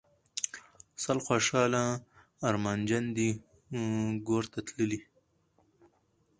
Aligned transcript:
سل 1.03 1.17
خوشحاله 1.27 1.83
ارمانجن 2.49 3.05
دي 3.15 3.29
ګورته 4.27 4.59
تللي 4.67 4.99